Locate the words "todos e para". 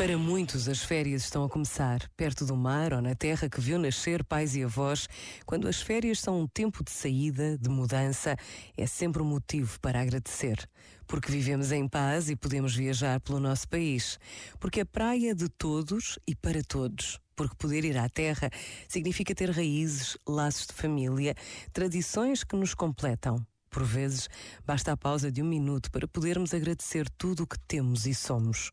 15.50-16.62